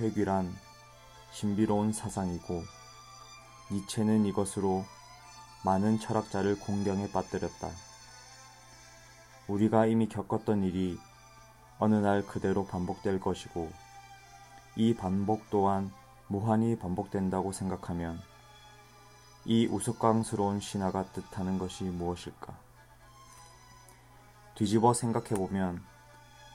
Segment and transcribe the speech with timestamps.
[0.00, 0.50] 회귀란
[1.30, 2.62] 신비로운 사상이고
[3.70, 4.84] 니체는 이것으로
[5.64, 7.68] 많은 철학자를 공경에 빠뜨렸다.
[9.46, 10.98] 우리가 이미 겪었던 일이
[11.78, 13.70] 어느 날 그대로 반복될 것이고
[14.76, 15.92] 이 반복 또한
[16.28, 18.18] 무한히 반복된다고 생각하면
[19.44, 22.54] 이 우스꽝스러운 신화가 뜻하는 것이 무엇일까?
[24.54, 25.82] 뒤집어 생각해보면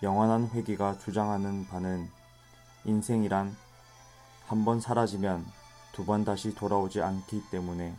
[0.03, 2.09] 영원한 회귀가 주장하는 바는
[2.85, 3.55] 인생이란
[4.47, 5.45] 한 번 사라지면
[5.91, 7.95] 두 번 다시 돌아오지 않기 때문에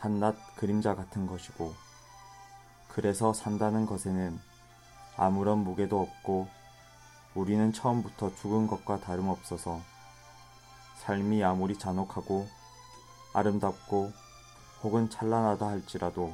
[0.00, 1.74] 한낱 그림자 같은 것이고
[2.88, 4.38] 그래서 산다는 것에는
[5.16, 6.48] 아무런 무게도 없고
[7.34, 9.80] 우리는 처음부터 죽은 것과 다름없어서
[11.04, 12.46] 삶이 아무리 잔혹하고
[13.34, 14.12] 아름답고
[14.82, 16.32] 혹은 찬란하다 할지라도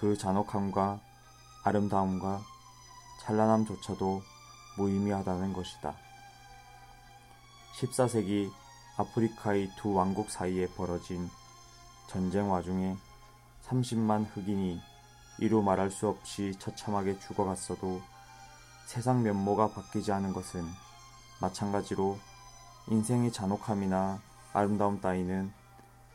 [0.00, 1.00] 그 잔혹함과
[1.64, 2.40] 아름다움과
[3.22, 4.22] 찬란함조차도
[4.78, 5.94] 무의미하다는 것이다.
[7.78, 8.50] 14세기
[8.96, 11.28] 아프리카의 두 왕국 사이에 벌어진
[12.08, 12.96] 전쟁 와중에
[13.64, 14.80] 30만 흑인이
[15.38, 18.00] 이루 말할 수 없이 처참하게 죽어갔어도
[18.86, 20.66] 세상 면모가 바뀌지 않은 것은
[21.40, 22.18] 마찬가지로
[22.88, 24.20] 인생의 잔혹함이나
[24.52, 25.52] 아름다움 따위는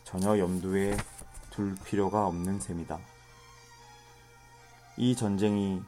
[0.03, 0.95] 전혀 염두에
[1.49, 2.99] 둘 필요가 없는 셈이다.
[4.97, 5.81] 이 전쟁이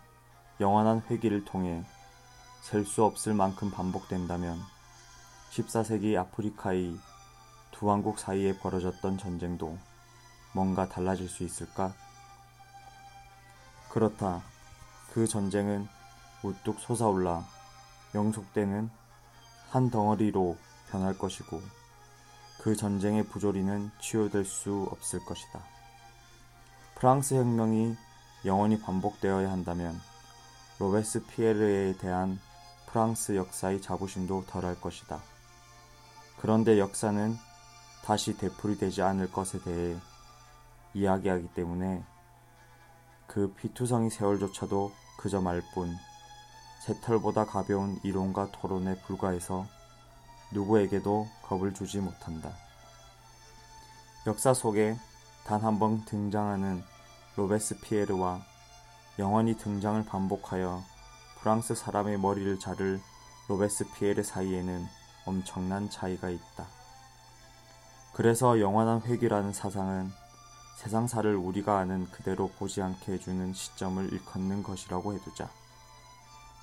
[0.59, 1.83] 영원한 회기를 통해
[2.61, 4.59] 셀 수 없을 만큼 반복된다면
[5.51, 6.97] 14세기 아프리카의
[7.71, 9.77] 두 왕국 사이에 벌어졌던 전쟁도
[10.53, 11.93] 뭔가 달라질 수 있을까?
[13.89, 14.41] 그렇다.
[15.13, 15.87] 그 전쟁은
[16.43, 17.43] 우뚝 솟아올라
[18.13, 18.89] 영속되는
[19.69, 20.57] 한 덩어리로
[20.89, 21.61] 변할 것이고
[22.61, 25.63] 그 전쟁의 부조리는 치유될 수 없을 것이다.
[26.95, 27.95] 프랑스 혁명이
[28.45, 29.99] 영원히 반복되어야 한다면
[30.79, 32.39] 로베스 피에르에 대한
[32.87, 35.21] 프랑스 역사의 자부심도 덜할 것이다.
[36.41, 37.37] 그런데 역사는
[38.03, 39.97] 다시 되풀이되지 않을 것에 대해
[40.93, 42.03] 이야기하기 때문에
[43.27, 45.95] 그 피투성이 세월조차도 그저 말뿐
[46.85, 49.65] 새털보다 가벼운 이론과 토론에 불과해서
[50.53, 52.51] 누구에게도 겁을 주지 못한다.
[54.25, 54.97] 역사 속에
[55.45, 56.83] 단 한 번 등장하는
[57.35, 58.41] 로베스피에르와
[59.19, 60.81] 영원히 등장을 반복하여
[61.39, 63.01] 프랑스 사람의 머리를 자를
[63.49, 64.87] 로베스피에르 사이에는
[65.29, 66.65] 엄청난 차이가 있다.
[68.13, 70.11] 그래서 영원한 회귀라는 사상은
[70.77, 75.49] 세상사를 우리가 아는 그대로 보지 않게 해주는 시점을 일컫는 것이라고 해두자.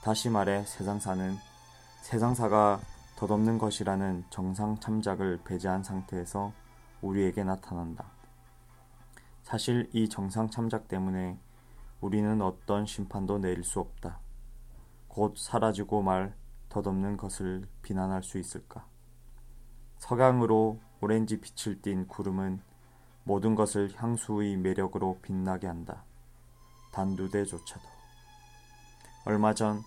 [0.02, 1.36] 다시 말해 세상사는
[2.02, 2.80] 세상사가
[3.16, 6.52] 덧없는 것이라는 정상 참작을 배제한 상태에서
[7.02, 8.04] 우리에게 나타난다.
[9.42, 11.38] 사실 이 정상 참작 때문에
[12.00, 14.18] 우리는 어떤 심판도 내릴 수 없다.
[15.08, 16.34] 곧 사라지고 말
[16.76, 18.84] 덧없는 것을 비난할 수 있을까?
[19.96, 22.60] 석양으로 오렌지 빛을 띤 구름은
[23.24, 26.04] 모든 것을 향수의 매력으로 빛나게 한다.
[26.92, 27.82] 단두대조차도.
[29.24, 29.80] 얼마 전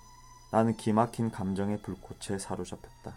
[0.51, 3.15] 나는 기막힌 감정의 불꽃에 사로잡혔다.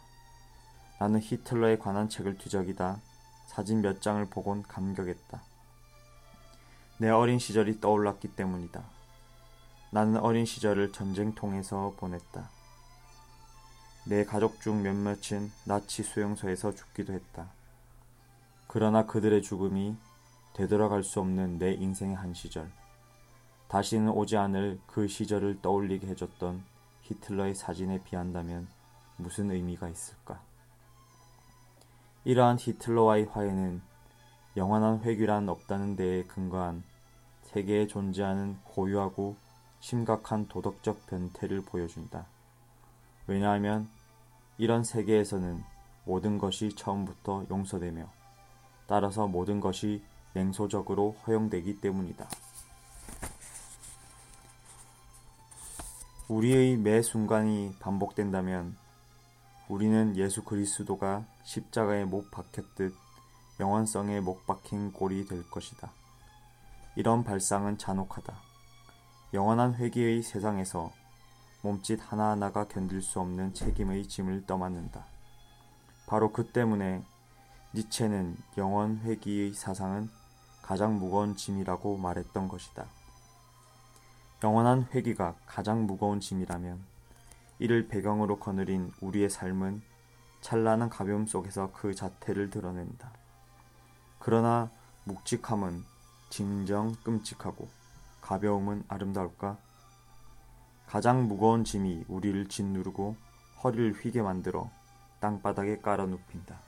[1.01, 2.99] 나는 히틀러에 관한 책을 뒤적이다
[3.47, 5.43] 사진 몇 장을 보곤 감격했다.
[6.99, 8.85] 내 어린 시절이 떠올랐기 때문이다.
[9.93, 12.62] 나는 어린 시절을 전쟁통에서 보냈다.
[14.05, 17.49] 내 가족 중 몇몇은 나치 수용소에서 죽기도 했다.
[18.67, 19.97] 그러나 그들의 죽음이
[20.55, 22.69] 되돌아갈 수 없는 내 인생의 한 시절,
[23.69, 26.65] 다시는 오지 않을 그 시절을 떠올리게 해줬던
[27.03, 28.67] 히틀러의 사진에 비한다면
[29.17, 30.41] 무슨 의미가 있을까?
[32.25, 33.83] 이러한 히틀러와의 화해는
[34.57, 36.83] 영원한 회귀란 없다는 데에 근거한
[37.45, 39.37] 세계에 존재하는 고유하고
[39.81, 42.27] 심각한 도덕적 변태를 보여준다.
[43.27, 43.89] 왜냐하면
[44.59, 45.63] 이런 세계에서는
[46.05, 48.07] 모든 것이 처음부터 용서되며
[48.87, 50.03] 따라서 모든 것이
[50.35, 52.29] 냉소적으로 허용되기 때문이다.
[56.29, 58.77] 우리의 매 순간이 반복된다면
[59.69, 62.95] 우리는 예수 그리스도가 십자가에 못 박혔듯
[63.61, 65.91] 영원성에 못 박힌 꼴이 될 것이다.
[66.97, 68.35] 이런 발상은 잔혹하다.
[69.35, 70.91] 영원한 회기의 세상에서
[71.63, 75.07] 몸짓 하나하나가 견딜 수 없는 책임의 짐을 떠맡는다.
[76.07, 77.05] 바로 그 때문에
[77.75, 80.11] 니체는 영원 회기의 사상은
[80.61, 82.87] 가장 무거운 짐이라고 말했던 것이다.
[84.45, 86.85] 영원한 회기가 가장 무거운 짐이라면
[87.61, 89.83] 이를 배경으로 거느린 우리의 삶은
[90.41, 93.13] 찬란한 가벼움 속에서 그 자태를 드러낸다.
[94.19, 94.71] 그러나
[95.05, 95.85] 묵직함은
[96.29, 97.69] 진정 끔찍하고
[98.21, 99.59] 가벼움은 아름다울까?
[100.93, 103.17] 가장 무거운 짐이 우리를 짓누르고
[103.65, 104.69] 허리를 휘게 만들어
[105.21, 106.61] 땅바닥에 깔아 눕힌다.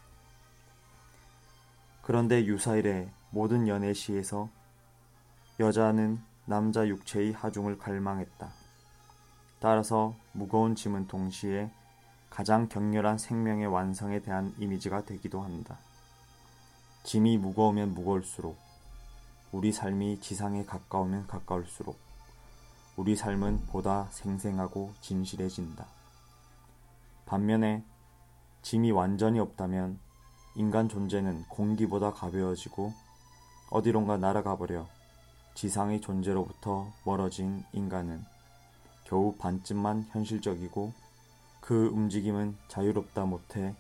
[2.01, 4.49] 그런데 유사일의 모든 연애시에서
[5.61, 8.49] 여자는 남자 육체의 하중을 갈망했다.
[9.61, 11.71] 따라서 무거운 짐은 동시에
[12.31, 15.77] 가장 격렬한 생명의 완성에 대한 이미지가 되기도 한다.
[17.03, 18.57] 짐이 무거우면 무거울수록
[19.53, 22.04] 우리 삶이 지상에 가까우면 가까울수록
[22.97, 25.87] 우리 삶은 보다 생생하고 진실해진다.
[27.27, 27.85] 반면에
[28.63, 29.99] 짐이 완전히 없다면
[30.55, 32.93] 인간 존재는 공기보다 가벼워지고
[33.71, 34.87] 어디론가 날아가 버려
[35.55, 38.25] 지상의 존재로부터 멀어진 인간은
[39.05, 40.93] 겨우 반쯤만 현실적이고
[41.61, 43.75] 그 움직임은 자유롭다 못해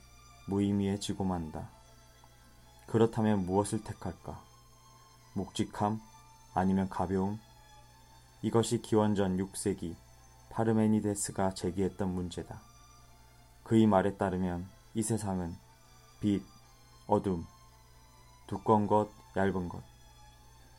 [0.48, 1.68] 무의미해지고 만다.
[2.86, 4.40] 그렇다면 무엇을 택할까?
[5.34, 6.00] 묵직함
[6.54, 7.38] 아니면 가벼움?
[8.44, 9.96] 이것이 기원전 6세기
[10.50, 12.60] 파르메니데스가 제기했던 문제다.
[13.62, 15.56] 그의 말에 따르면 이 세상은
[16.20, 16.42] 빛,
[17.06, 17.46] 어둠,
[18.46, 19.82] 두꺼운 것, 얇은 것,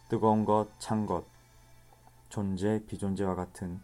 [0.10, 1.26] 뜨거운 것, 찬 것,
[2.30, 3.82] 존재, 비존재와 같은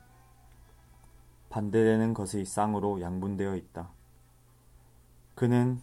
[1.50, 3.90] 반대되는 것의 쌍으로 양분되어 있다.
[5.34, 5.82] 그는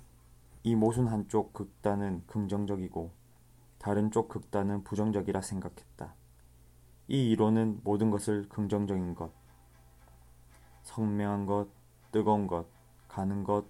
[0.63, 3.11] 이 모순 한쪽 극단은 긍정적이고
[3.81, 6.15] 다른 쪽 극단은 부정적이라 생각했다.
[7.09, 9.31] 이 이론은 모든 것을 긍정적인 것,
[10.85, 11.69] 성명한 것,
[12.13, 12.67] 뜨거운 것,
[13.09, 13.65] 가는 것,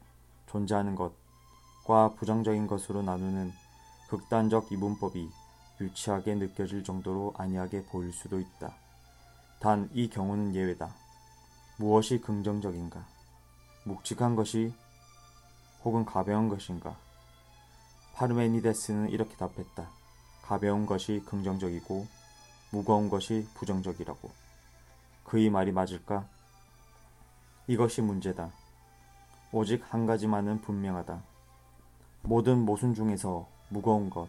[0.47, 3.53] 존재하는 것과 부정적인 것으로 나누는
[4.09, 5.29] 극단적 이분법이
[5.81, 8.75] 유치하게 느껴질 정도로 안이하게 보일 수도 있다.
[9.61, 10.95] 단 이 경우는 예외다.
[11.79, 13.05] 무엇이 긍정적인가?
[13.85, 14.73] 묵직한 것이
[15.85, 16.97] 혹은 가벼운 것인가?
[18.15, 19.89] 파르메니데스는 이렇게 답했다.
[20.43, 22.07] 가벼운 것이 긍정적이고
[22.71, 24.31] 무거운 것이 부정적이라고.
[25.25, 26.27] 그의 말이 맞을까?
[27.67, 28.51] 이것이 문제다.
[29.53, 31.23] 오직 한 가지만은 분명하다.
[32.23, 34.29] 모든 모순 중에서 무거운 것,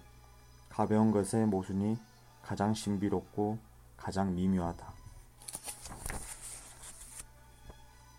[0.69, 1.97] 가벼운 것의 모순이
[2.43, 3.57] 가장 신비롭고
[3.97, 4.93] 가장 미묘하다.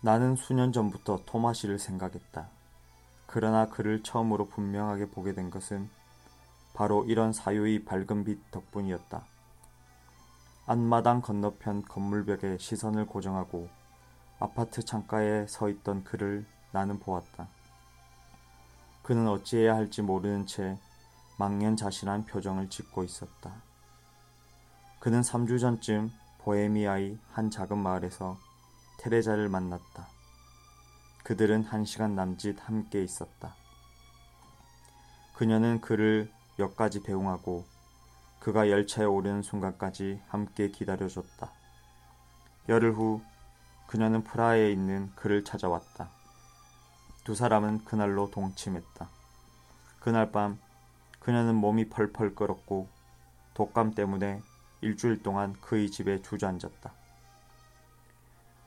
[0.01, 2.47] 나는 수년 전부터 토마시를 생각했다.
[3.27, 5.89] 그러나 그를 처음으로 분명하게 보게 된 것은
[6.73, 9.23] 바로 이런 사유의 밝은 빛 덕분이었다.
[10.71, 13.67] 앞마당 건너편 건물벽에 시선을 고정하고
[14.39, 17.49] 아파트 창가에 서 있던 그를 나는 보았다.
[19.03, 20.77] 그는 어찌해야 할지 모르는 채
[21.37, 23.51] 망연자실한 표정을 짓고 있었다.
[25.01, 28.37] 그는 3주 전쯤 보헤미아의 한 작은 마을에서
[28.99, 30.07] 테레자를 만났다.
[31.25, 33.55] 그들은 한 시간 남짓 함께 있었다.
[35.33, 37.65] 그녀는 그를 역까지 배웅하고
[38.41, 41.51] 그가 열차에 오르는 순간까지 함께 기다려줬다.
[42.69, 43.21] 열흘 후
[43.85, 46.09] 그녀는 프라하에 있는 그를 찾아왔다.
[47.23, 49.09] 두 사람은 그날로 동침했다.
[49.99, 50.59] 그날 밤
[51.19, 52.89] 그녀는 몸이 펄펄 끓었고
[53.53, 54.41] 독감 때문에
[54.81, 56.91] 일주일 동안 그의 집에 주저앉았다.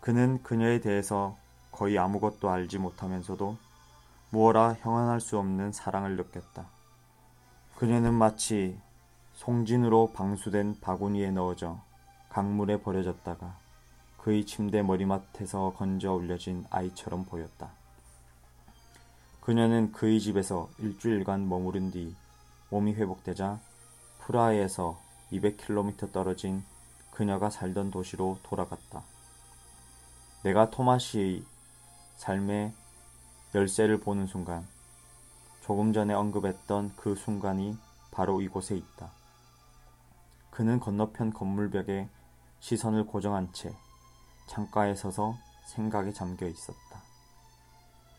[0.00, 1.36] 그는 그녀에 대해서
[1.72, 3.58] 거의 아무것도 알지 못하면서도
[4.30, 6.66] 무어라 형언할 수 없는 사랑을 느꼈다.
[7.74, 8.78] 그녀는 마치
[9.34, 11.80] 송진으로 방수된 바구니에 넣어져
[12.28, 13.56] 강물에 버려졌다가
[14.18, 17.70] 그의 침대 머리맡에서 건져 올려진 아이처럼 보였다.
[19.40, 22.16] 그녀는 그의 집에서 일주일간 머무른 뒤
[22.70, 23.60] 몸이 회복되자
[24.20, 24.98] 프라하에서
[25.32, 26.64] 200km 떨어진
[27.10, 29.02] 그녀가 살던 도시로 돌아갔다.
[30.42, 31.44] 내가 토마시의
[32.16, 32.72] 삶의
[33.54, 34.66] 열쇠를 보는 순간,
[35.62, 37.76] 조금 전에 언급했던 그 순간이
[38.10, 39.10] 바로 이곳에 있다.
[40.54, 42.08] 그는 건너편 건물벽에
[42.60, 43.74] 시선을 고정한 채
[44.46, 47.02] 창가에 서서 생각에 잠겨 있었다.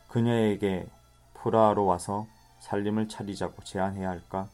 [0.09, 0.85] 그녀에게
[1.35, 2.27] 프라하로 와서
[2.59, 4.49] 살림을 차리자고 제안해야 할까?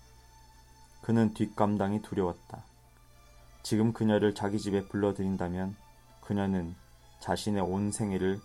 [1.02, 2.64] 그는 뒷감당이 두려웠다.
[3.64, 5.76] 지금 그녀를 자기 집에 불러들인다면
[6.22, 6.76] 그녀는
[7.20, 8.40] 자신의 온 생애를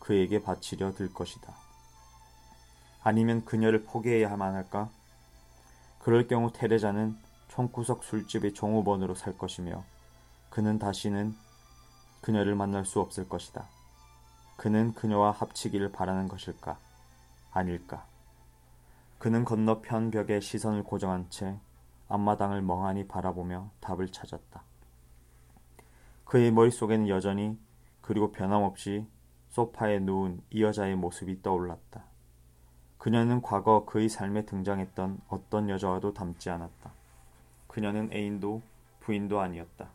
[0.00, 1.52] 그에게 바치려 들 것이다.
[3.02, 4.88] 아니면 그녀를 포기해야만 할까?
[5.98, 7.27] 그럴 경우 테레자는
[7.58, 9.82] 총구석 술집의 종업원으로 살 것이며
[10.48, 11.34] 그는 다시는
[12.20, 13.66] 그녀를 만날 수 없을 것이다.
[14.56, 16.78] 그는 그녀와 합치기를 바라는 것일까?
[17.50, 18.06] 아닐까?
[19.18, 21.58] 그는 건너편 벽에 시선을 고정한 채
[22.06, 24.62] 앞마당을 멍하니 바라보며 답을 찾았다.
[26.26, 27.58] 그의 머릿속에는 여전히
[28.02, 29.04] 그리고 변함없이
[29.48, 32.04] 소파에 누운 이 여자의 모습이 떠올랐다.
[32.98, 36.98] 그녀는 과거 그의 삶에 등장했던 어떤 여자와도 닮지 않았다.
[37.68, 38.62] 그녀는 애인도
[39.00, 39.88] 부인도 아니었다.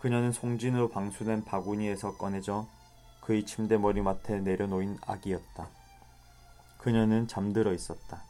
[0.00, 2.66] 그녀는 송진으로 방수된 바구니에서 꺼내져
[3.20, 5.68] 그의 침대 머리맡에 내려놓인 아기였다.
[6.78, 8.22] 그녀는 잠들어 있었다.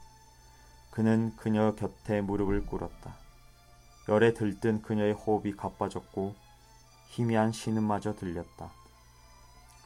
[0.91, 3.17] 그는 그녀 곁에 무릎을 꿇었다.
[4.09, 6.35] 열에 들뜬 그녀의 호흡이 가빠졌고
[7.09, 8.71] 희미한 신음마저 들렸다.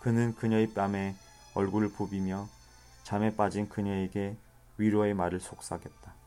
[0.01, 1.15] 그는 그녀의 뺨에
[1.55, 2.47] 얼굴을 부비며
[3.05, 4.37] 잠에 빠진 그녀에게
[4.77, 6.18] 위로의 말을 속삭였다.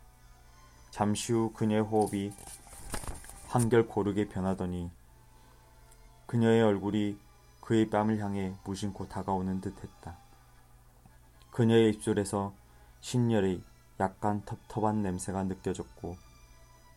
[0.92, 2.32] 잠시 후 그녀의 호흡이
[3.48, 4.92] 한결 고르게 변하더니
[6.28, 7.18] 그녀의 얼굴이
[7.60, 10.18] 그의 뺨을 향해 무심코 다가오는 듯했다.
[11.50, 12.54] 그녀의 입술에서
[13.02, 13.62] 신열의
[14.00, 16.16] 약간 텁텁한 냄새가 느껴졌고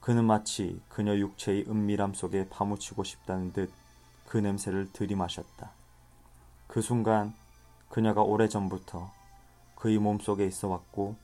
[0.01, 3.85] 그는 마치 그녀 육체의 은밀함 속에 파묻히고 싶다는 듯
[4.27, 5.71] 그 냄새를 들이마셨다.
[6.67, 7.35] 그 순간
[7.89, 9.13] 그녀가 오래전부터
[9.77, 11.15] 그의 몸속에 있어 왔고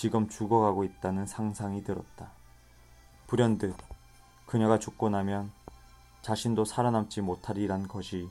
[0.00, 2.30] 지금 죽어가고 있다는 상상이 들었다.
[3.26, 3.74] 불현듯
[4.46, 5.50] 그녀가 죽고 나면
[6.22, 8.28] 자신도 살아남지 못하리란 것이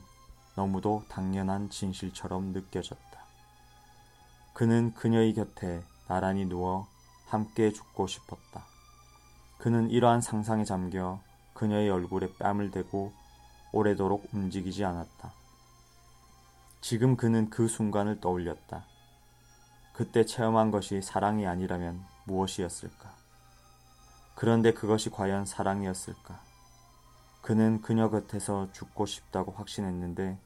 [0.56, 3.02] 너무도 당연한 진실처럼 느껴졌다.
[4.54, 6.88] 그는 그녀의 곁에 나란히 누워
[7.26, 8.64] 함께 죽고 싶었다.
[9.58, 11.20] 그는 이러한 상상에 잠겨
[11.52, 13.12] 그녀의 얼굴에 뺨을 대고
[13.72, 15.32] 오래도록 움직이지 않았다.
[16.80, 18.86] 지금 그는 그 순간을 떠올렸다.
[19.98, 23.12] 그때 체험한 것이 사랑이 아니라면 무엇이었을까?
[24.36, 26.40] 그런데 그것이 과연 사랑이었을까?
[27.42, 30.38] 그는 그녀 곁에서 죽고 싶다고 확신했는데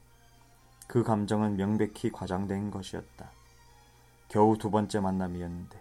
[0.87, 3.29] 그 감정은 명백히 과장된 것이었다.
[4.27, 5.79] 겨우 두 번째 만남이었는데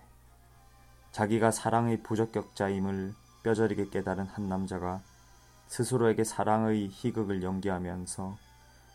[1.13, 5.01] 자기가 사랑의 부적격자임을 뼈저리게 깨달은 한 남자가
[5.69, 8.37] 스스로에게 사랑의 희극을 연기하면서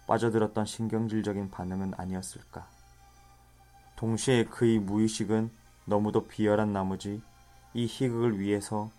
[0.06, 2.77] 빠져들었던 신경질적인 반응은 아니었을까.
[3.98, 5.50] 동시에 그의 무의식은
[5.86, 7.20] 너무도 비열한 나머지
[7.74, 8.92] 이 희극을 위해서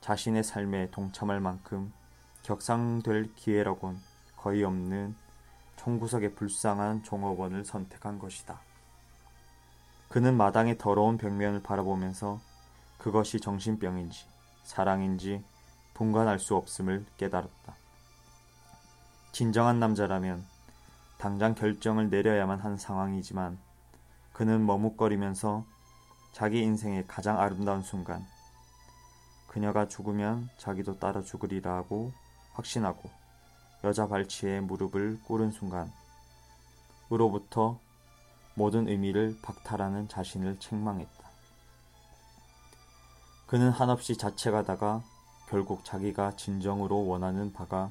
[0.00, 1.92] 자신의 삶에 동참할 만큼
[2.44, 3.98] 격상될 기회라곤
[4.38, 5.14] 거의 없는
[5.76, 8.58] 총구석의 불쌍한 종업원을 선택한 것이다.
[10.08, 12.40] 그는 마당의 더러운 벽면을 바라보면서
[12.96, 14.24] 그것이 정신병인지
[14.64, 15.44] 사랑인지
[15.92, 17.76] 분간할 수 없음을 깨달았다.
[19.32, 20.42] 진정한 남자라면
[21.18, 23.58] 당장 결정을 내려야만 한 상황이지만
[24.38, 25.64] 그는 머뭇거리면서
[26.30, 28.24] 자기 인생의 가장 아름다운 순간
[29.48, 32.12] 그녀가 죽으면 자기도 따라 죽으리라 하고
[32.52, 33.10] 확신하고
[33.82, 35.92] 여자 발치에 무릎을 꿇은 순간
[37.10, 37.80] 으로부터
[38.54, 41.28] 모든 의미를 박탈하는 자신을 책망했다.
[43.48, 45.02] 그는 한없이 자책하다가
[45.48, 47.90] 결국 자기가 진정으로 원하는 바가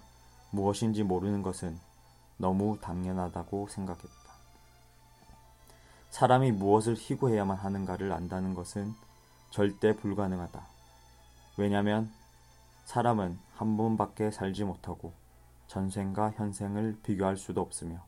[0.52, 1.78] 무엇인지 모르는 것은
[2.38, 4.27] 너무 당연하다고 생각했다.
[6.18, 8.96] 사람이 무엇을 희구해야만 하는가를 안다는 것은
[9.52, 10.66] 절대 불가능하다.
[11.60, 12.12] 왜냐하면
[12.86, 15.14] 사람은 한 번밖에 살지 못하고
[15.68, 18.04] 전생과 현생을 비교할 수도 없으며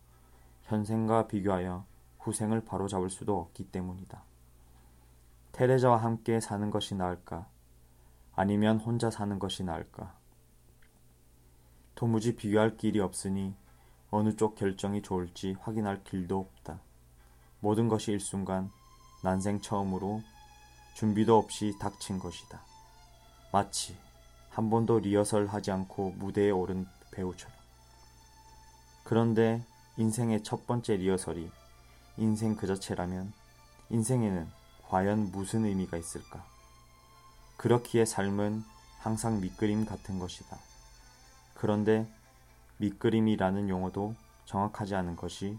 [0.64, 1.86] 현생과 비교하여
[2.18, 4.24] 후생을 바로잡을 수도 없기 때문이다.
[5.52, 7.46] 테레자와 함께 사는 것이 나을까?
[8.34, 10.16] 아니면 혼자 사는 것이 나을까?
[11.94, 13.54] 도무지 비교할 길이 없으니
[14.10, 16.89] 어느 쪽 결정이 좋을지 확인할 길도 없다.
[17.60, 18.72] 모든 것이 일순간
[19.24, 20.22] 난생 처음으로
[20.96, 22.62] 준비도 없이 닥친 것이다.
[23.52, 23.98] 마치
[24.50, 27.56] 한 번도 리허설 하지 않고 무대에 오른 배우처럼.
[29.04, 29.64] 그런데
[29.98, 31.50] 인생의 첫 번째 리허설이
[32.18, 33.34] 인생 그 자체라면
[33.90, 34.48] 인생에는
[34.88, 36.46] 과연 무슨 의미가 있을까?
[37.58, 38.64] 그렇기에 삶은
[39.00, 40.58] 항상 밑그림 같은 것이다.
[41.54, 42.08] 그런데
[42.78, 45.58] 밑그림이라는 용어도 정확하지 않은 것이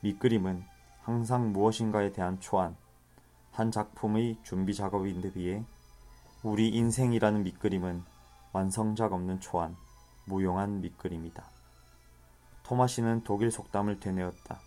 [0.00, 0.73] 밑그림은
[1.04, 2.74] 항상 무엇인가에 대한 초안,
[3.52, 5.62] 한 작품의 준비 작업인데 비해
[6.42, 8.02] 우리 인생이라는 밑그림은
[8.52, 9.76] 완성작 없는 초안,
[10.24, 11.44] 무용한 밑그림이다.
[12.62, 14.58] 토마시는 독일 속담을 되뇌었다.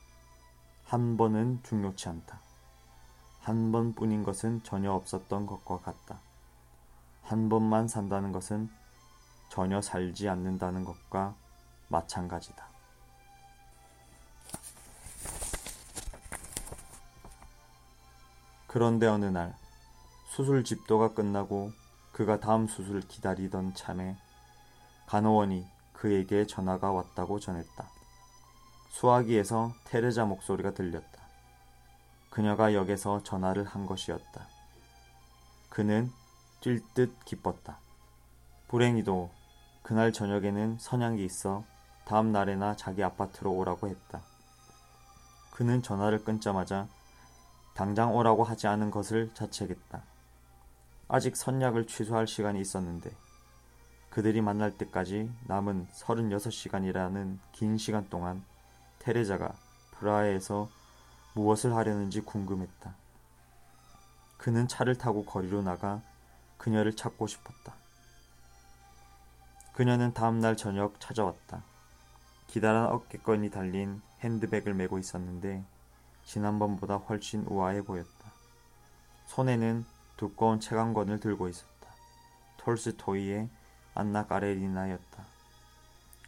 [0.86, 2.39] 한 번은 중요치 않다.
[3.39, 6.20] 한 번뿐인 것은 전혀 없었던 것과 같다.
[7.24, 8.70] 한 번만 산다는 것은
[9.50, 11.34] 전혀 살지 않는다는 것과
[11.88, 12.76] 마찬가지다.
[18.77, 19.55] 그런데 어느 날
[20.27, 21.72] 수술 집도가 끝나고
[22.12, 24.15] 그가 다음 수술을 기다리던 참에
[25.07, 27.89] 간호원이 그에게 전화가 왔다고 전했다.
[28.89, 31.24] 수화기에서 테레자 목소리가 들렸다.
[32.29, 34.48] 그녀가 역에서 전화를 한 것이었다.
[35.69, 36.12] 그는
[36.62, 37.79] 뛸 듯 기뻤다.
[38.67, 39.31] 불행히도
[39.81, 41.63] 그날 저녁에는 선양이 있어
[42.05, 44.22] 다음 날에나 자기 아파트로 오라고 했다.
[45.50, 46.88] 그는 전화를 끊자마자
[47.77, 50.01] 당장 오라고 하지 않은 것을 자책했다.
[51.10, 53.12] 아직 선약을 취소할 시간이 있었는데
[54.10, 58.43] 그들이 만날 때까지 남은 36시간이라는 긴 시간 동안
[58.98, 59.53] 테레자가
[59.91, 60.67] 프라하에서
[61.36, 62.96] 무엇을 하려는지 궁금했다.
[64.39, 66.01] 그는 차를 타고 거리로 나가
[66.57, 67.75] 그녀를 찾고 싶었다.
[69.74, 71.62] 그녀는 다음날 저녁 찾아왔다.
[72.48, 75.63] 기다란 어깨끈이 달린 핸드백을 메고 있었는데
[76.27, 78.12] 지난번보다 훨씬 우아해 보였다.
[79.27, 79.86] 손에는
[80.17, 81.88] 두꺼운 책 한 권을 들고 있었다.
[82.57, 83.50] 톨스토이의
[83.96, 85.24] 안나 까레리나였다.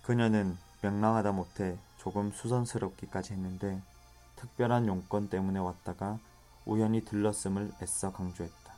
[0.01, 3.81] 그녀는 명랑하다 못해 조금 수선스럽기까지 했는데
[4.37, 6.17] 특별한 용건 때문에 왔다가
[6.65, 8.73] 우연히 들렀음을 애써 강조했다.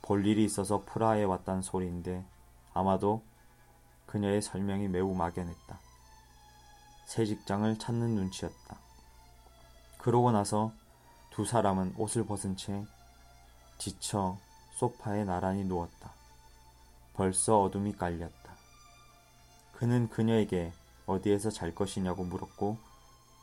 [0.00, 2.24] 볼 일이 있어서 프라하에 왔다는 소리인데
[2.72, 3.22] 아마도
[4.06, 5.78] 그녀의 설명이 매우 막연했다.
[7.06, 8.83] 새 직장을 찾는 눈치였다.
[10.04, 10.70] 그러고 나서
[11.30, 12.84] 두 사람은 옷을 벗은 채
[13.78, 14.36] 지쳐
[14.72, 16.12] 소파에 나란히 누웠다.
[17.14, 18.52] 벌써 어둠이 깔렸다.
[19.72, 20.74] 그는 그녀에게
[21.06, 22.76] 어디에서 잘 것이냐고 물었고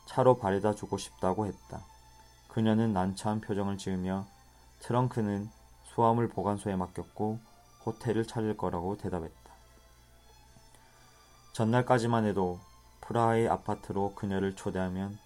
[0.06, 1.84] 차로 바래다 주고 싶다고 했다.
[2.48, 4.28] 그녀는 난처한 표정을 지으며
[4.82, 5.50] 트렁크는
[5.86, 7.40] 수화물 보관소에 맡겼고
[7.88, 9.52] 호텔을 찾을 거라고 대답했다.
[11.54, 12.60] 전날까지만 해도
[13.02, 15.18] 프라하의 아파트로 그녀를 초대하면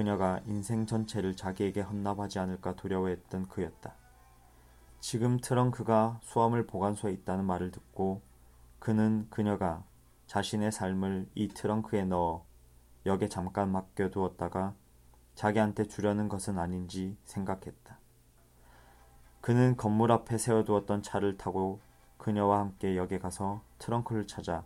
[0.00, 3.92] 그녀가 인생 전체를 자기에게 헌납하지 않을까 두려워했던 그였다.
[4.98, 8.22] 지금 트렁크가 수화물 보관소에 있다는 말을 듣고
[8.78, 9.84] 그는 그녀가
[10.26, 12.46] 자신의 삶을 이 트렁크에 넣어
[13.04, 14.72] 역에 잠깐 맡겨두었다가
[15.34, 17.98] 자기한테 주려는 것은 아닌지 생각했다.
[19.42, 21.78] 그는 건물 앞에 세워두었던 차를 타고
[22.16, 24.64] 그녀와 함께 역에 가서 트렁크를 찾아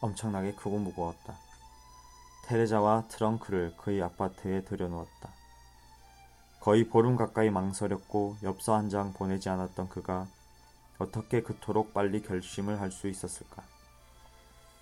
[0.00, 1.51] 엄청나게 크고 무거웠다.
[2.42, 5.30] 테레자와 트렁크를 그의 아파트에 들여놓았다.
[6.60, 10.26] 거의 보름 가까이 망설였고 엽서 한 장 보내지 않았던 그가
[10.98, 13.62] 어떻게 그토록 빨리 결심을 할 수 있었을까?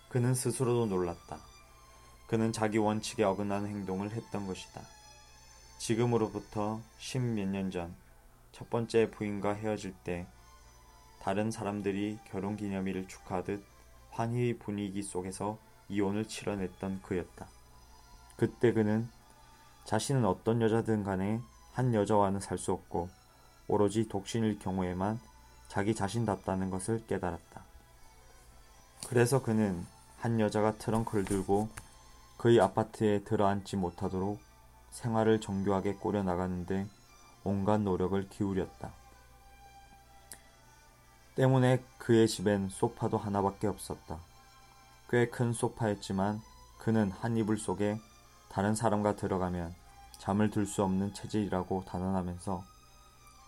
[0.08, 1.38] 그는 스스로도 놀랐다.
[2.26, 4.82] 그는 자기 원칙에 어긋나는 행동을 했던 것이다.
[5.78, 7.94] 지금으로부터 십몇 년 전
[8.52, 10.26] 첫 번째 부인과 헤어질 때
[11.22, 13.64] 다른 사람들이 결혼 기념일을 축하하듯
[14.10, 15.56] 환희의 분위기 속에서
[15.90, 17.46] 이혼을 치러냈던 그였다.
[18.36, 19.08] 그때 그는
[19.84, 21.40] 자신은 어떤 여자든 간에
[21.72, 23.10] 한 여자와는 살 수 없고
[23.68, 25.20] 오로지 독신일 경우에만
[25.68, 27.62] 자기 자신답다는 것을 깨달았다.
[29.08, 29.86] 그래서 그는
[30.18, 31.68] 한 여자가 트렁크를 들고
[32.36, 34.40] 그의 아파트에 들어앉지 못하도록
[34.90, 36.86] 생활을 정교하게 꾸려나가는데
[37.44, 38.92] 온갖 노력을 기울였다.
[41.36, 44.18] 때문에 그의 집엔 소파도 하나밖에 없었다.
[45.10, 46.40] 꽤 큰 소파였지만
[46.78, 48.00] 그는 한 이불 속에
[48.48, 49.74] 다른 사람과 들어가면
[50.18, 52.62] 잠을 들 수 없는 체질이라고 단언하면서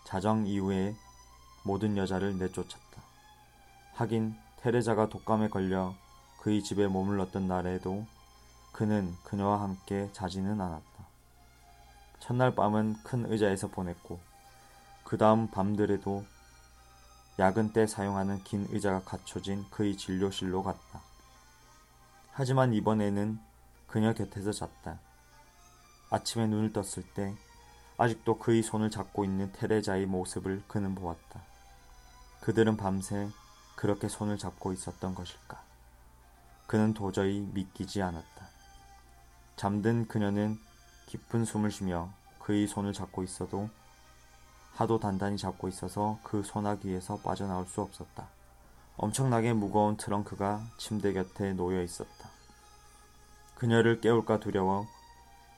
[0.03, 0.93] 자정 이후에
[1.63, 3.01] 모든 여자를 내쫓았다.
[3.93, 5.95] 하긴 테레자가 독감에 걸려
[6.41, 8.05] 그의 집에 머물렀던 날에도
[8.73, 10.83] 그는 그녀와 함께 자지는 않았다.
[12.19, 14.19] 첫날 밤은 큰 의자에서 보냈고
[15.05, 16.25] 그 다음 밤들에도
[17.39, 21.12] 야근 때 사용하는 긴 의자가 갖춰진 그의 진료실로 갔다.
[22.35, 23.39] 하지만 이번에는
[23.85, 24.99] 그녀 곁에서 잤다.
[26.09, 27.35] 아침에 눈을 떴을 때
[27.97, 31.41] 아직도 그의 손을 잡고 있는 테레자의 모습을 그는 보았다.
[32.41, 33.29] 그들은 밤새
[33.75, 35.61] 그렇게 손을 잡고 있었던 것일까?
[36.65, 38.47] 그는 도저히 믿기지 않았다.
[39.55, 40.59] 잠든 그녀는
[41.05, 43.69] 깊은 숨을 쉬며 그의 손을 잡고 있어도
[44.73, 48.27] 하도 단단히 잡고 있어서 그 소나기에서 빠져나올 수 없었다.
[48.97, 52.29] 엄청나게 무거운 트렁크가 침대 곁에 놓여 있었다.
[53.55, 54.87] 그녀를 깨울까 두려워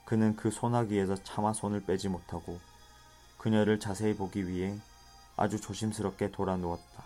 [0.04, 2.58] 그는 그 소나기에서 차마 손을 빼지 못하고
[3.38, 4.78] 그녀를 자세히 보기 위해
[5.36, 7.04] 아주 조심스럽게 돌아 누웠다.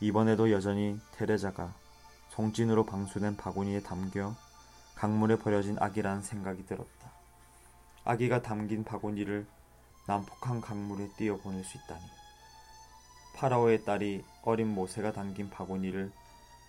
[0.00, 1.72] 이번에도 여전히 테레자가
[2.30, 4.34] 송진으로 방수된 바구니에 담겨
[4.96, 7.12] 강물에 버려진 아기라는 생각이 들었다.
[8.04, 9.46] 아기가 담긴 바구니를
[10.06, 12.23] 난폭한 강물에 뛰어 보낼 수 있다니.
[13.34, 16.12] 파라오의 딸이 어린 모세가 담긴 바구니를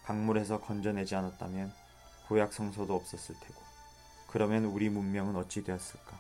[0.04, 1.74] 강물에서 건져내지 않았다면
[2.28, 3.62] 구약 성서도 없었을 테고
[4.28, 6.20] 그러면 우리 문명은 어찌 되었을까?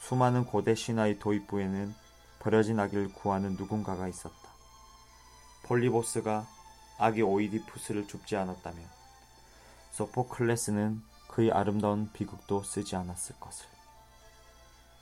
[0.00, 1.94] 수많은 고대 신화의 도입부에는
[2.38, 4.48] 버려진 아기를 구하는 누군가가 있었다.
[5.64, 6.46] 폴리보스가
[6.98, 8.82] 아기 오이디푸스를 줍지 않았다면
[9.90, 13.66] 소포클레스는 그의 아름다운 비극도 쓰지 않았을 것을.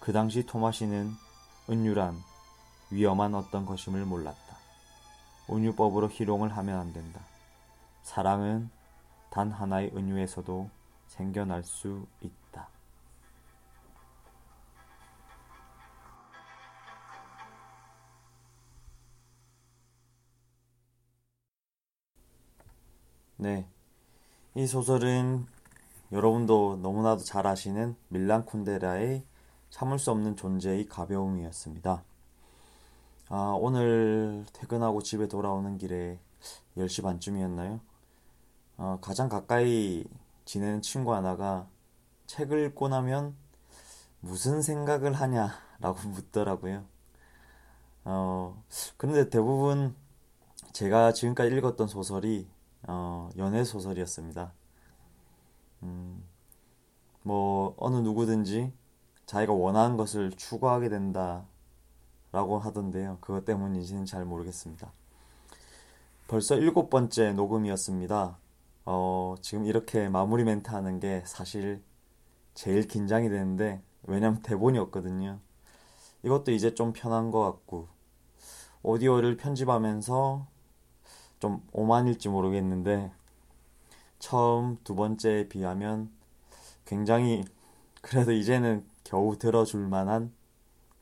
[0.01, 1.13] 그 당시 토마시는
[1.71, 2.21] 은유란
[2.91, 4.46] 위험한 어떤 것임을 몰랐다.
[5.51, 7.21] 은유법으로 희롱을 하면 안 된다.
[8.03, 8.71] 사랑은
[9.31, 10.71] 단 하나의 은유에서도
[11.09, 12.69] 생겨날 수 있다.
[23.39, 23.67] 네.
[24.55, 25.47] 이 소설은
[26.13, 29.23] 여러분도 너무나도 잘 아시는 밀란 쿤데라의
[29.71, 32.03] 참을 수 없는 존재의 가벼움이었습니다.
[33.29, 36.21] 아, 오늘 퇴근하고 집에 돌아오는 길에
[36.77, 37.81] 10시 반쯤이었나요?
[38.77, 40.05] 어, 가장 가까이
[40.45, 41.67] 지내는 친구 하나가
[42.27, 43.35] 책을 읽고 나면
[44.21, 46.85] 무슨 생각을 하냐라고 묻더라고요.
[48.05, 48.63] 어,
[48.97, 49.97] 근데 대부분
[50.73, 52.49] 제가 지금까지 읽었던 소설이
[52.87, 54.53] 어, 연애 소설이었습니다.
[55.83, 56.23] 음,
[57.25, 58.73] 뭐 어느 누구든지
[59.27, 61.45] 자기가 원하는 것을 추구하게 된다
[62.37, 63.17] 라고 하던데요.
[63.23, 64.93] 그것 때문인지는 잘 모르겠습니다.
[66.29, 68.37] 벌써 일곱 번째 녹음이었습니다.
[68.85, 71.83] 어, 지금 이렇게 마무리 멘트 하는 게 사실
[72.53, 75.39] 제일 긴장이 되는데, 왜냐면 대본이 없거든요.
[76.25, 77.89] 이것도 이제 좀 편한 것 같고,
[78.83, 80.47] 오디오를 편집하면서
[81.39, 83.13] 좀 오만일지 모르겠는데,
[84.19, 86.11] 처음 두 번째에 비하면
[86.85, 87.47] 굉장히
[88.03, 90.36] 그래도 이제는 겨우 들어줄 만한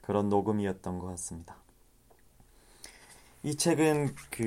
[0.04, 1.56] 그런 녹음이었던 것 같습니다.
[3.42, 4.42] 이 책은 그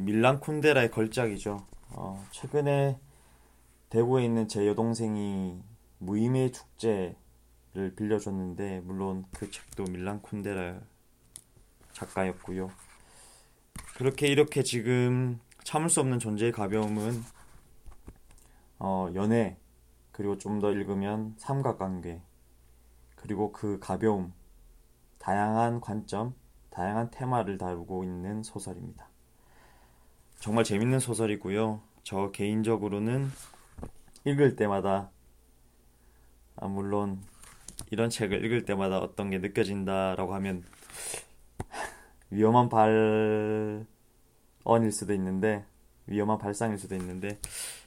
[0.00, 1.64] 밀란 쿤데라의 걸작이죠.
[1.90, 2.98] 어, 최근에
[3.88, 5.62] 대구에 있는 제 여동생이
[5.98, 10.80] 무의미의 축제를 빌려줬는데 물론 그 책도 밀란 쿤데라
[11.92, 12.70] 작가였고요.
[13.94, 17.22] 그렇게 이렇게 지금 참을 수 없는 존재의 가벼움은
[18.80, 19.56] 어, 연애
[20.10, 22.20] 그리고 좀 더 읽으면 삼각관계
[23.14, 24.32] 그리고 그 가벼움
[25.26, 26.36] 다양한 관점
[26.70, 29.08] 다양한 테마를 다루고 있는 소설입니다.
[30.38, 31.80] 정말 재밌는 소설이고요.
[32.04, 33.28] 저 개인적으로는
[34.24, 35.10] 읽을 때마다
[36.54, 37.20] 아, 물론
[37.90, 40.62] 이런 책을 읽을 때마다 어떤 게 느껴진다라고 하면
[42.30, 43.84] 위험한 발언일
[44.92, 45.64] 수도 있는데
[46.06, 47.40] 위험한 발상일 수도 있는데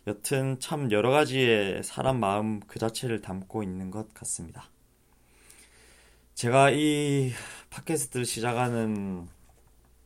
[0.08, 4.69] 여튼 참 여러 가지의 사람 마음 그 자체를 담고 있는 것 같습니다.
[6.39, 7.34] 제가 이
[7.69, 9.28] 팟캐스트를 시작하는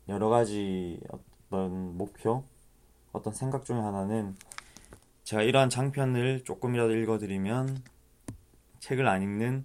[0.09, 2.43] 여러 가지 어떤 목표,
[3.11, 4.35] 어떤 생각 중에 하나는
[5.25, 7.83] 제가 이러한 장편을 조금이라도 읽어드리면
[8.79, 9.63] 책을 안 읽는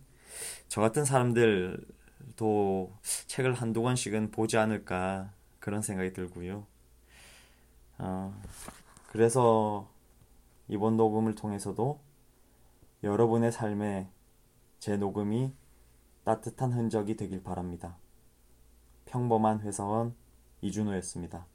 [0.68, 2.92] 저 같은 사람들도
[3.28, 6.66] 책을 한두 권씩은 보지 않을까 그런 생각이 들고요.
[7.96, 8.38] 어,
[9.06, 9.88] 그래서
[10.68, 11.98] 이번 녹음을 통해서도
[13.04, 14.10] 여러분의 삶에
[14.80, 15.54] 제 녹음이
[16.28, 17.96] 따뜻한 흔적이 되길 바랍니다.
[19.06, 20.14] 평범한 회사원
[20.60, 21.46] 이준호였습니다.